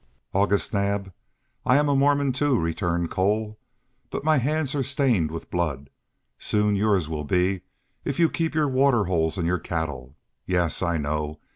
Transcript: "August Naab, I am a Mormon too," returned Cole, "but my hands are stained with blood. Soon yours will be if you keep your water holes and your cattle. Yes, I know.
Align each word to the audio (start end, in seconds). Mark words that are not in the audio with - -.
"August 0.33 0.73
Naab, 0.73 1.13
I 1.63 1.77
am 1.77 1.87
a 1.87 1.95
Mormon 1.95 2.31
too," 2.31 2.59
returned 2.59 3.11
Cole, 3.11 3.59
"but 4.09 4.23
my 4.23 4.37
hands 4.39 4.73
are 4.73 4.81
stained 4.81 5.29
with 5.29 5.51
blood. 5.51 5.91
Soon 6.39 6.75
yours 6.75 7.07
will 7.07 7.23
be 7.23 7.61
if 8.03 8.19
you 8.19 8.27
keep 8.27 8.55
your 8.55 8.67
water 8.67 9.03
holes 9.03 9.37
and 9.37 9.45
your 9.45 9.59
cattle. 9.59 10.15
Yes, 10.47 10.81
I 10.81 10.97
know. 10.97 11.37